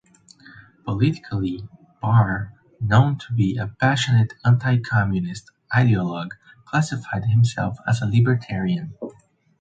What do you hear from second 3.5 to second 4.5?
a passionate